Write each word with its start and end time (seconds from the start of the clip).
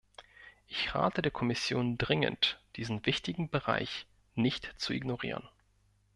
Ich 0.67 0.95
rate 0.95 1.21
der 1.21 1.31
Kommission 1.31 1.99
dringend, 1.99 2.59
diesen 2.75 3.05
wichtigen 3.05 3.51
Bereich 3.51 4.07
nicht 4.33 4.73
zu 4.77 4.93
ignorieren. 4.93 5.47